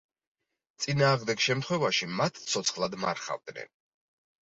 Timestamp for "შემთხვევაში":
1.49-2.11